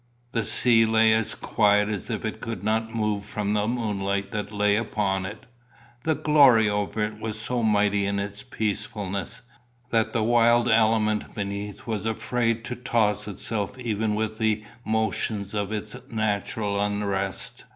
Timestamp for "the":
0.31-0.43, 3.43-3.67, 6.05-6.15, 10.11-10.23, 14.39-14.63